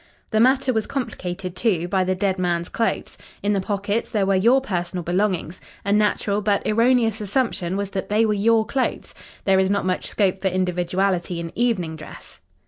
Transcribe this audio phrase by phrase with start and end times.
[0.31, 3.19] "The matter was complicated, too, by the dead man's clothes.
[3.43, 5.61] In the pockets, there were your personal belongings.
[5.85, 9.13] A natural, but erroneous assumption was that they were your clothes.
[9.45, 12.39] There is not much scope for individuality in evening dress.